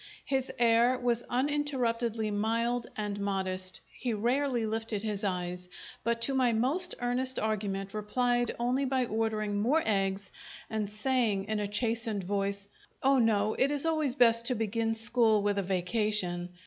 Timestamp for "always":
13.85-14.15